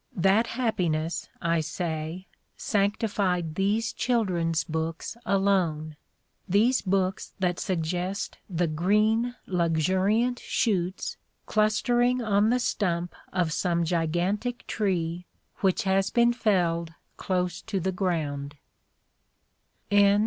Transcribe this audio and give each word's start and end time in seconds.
That 0.15 0.47
happiness, 0.47 1.29
I 1.43 1.59
say, 1.59 2.25
sanctified 2.57 3.53
these 3.53 3.93
children's 3.93 4.63
books 4.63 5.15
alone— 5.27 5.95
these 6.49 6.81
books 6.81 7.33
that 7.37 7.59
suggest 7.59 8.39
the 8.49 8.65
green, 8.65 9.35
luxuriant 9.45 10.39
shoots 10.39 11.17
clustering 11.45 12.19
on 12.19 12.49
the 12.49 12.57
stump 12.59 13.13
of 13.31 13.53
some 13.53 13.85
gigantic 13.85 14.65
tree 14.65 15.27
which 15.57 15.83
has 15.83 16.09
been 16.09 16.33
felled 16.33 16.95
close 17.17 17.61
to 17.61 17.79
the 17.79 17.91
ground. 17.91 18.55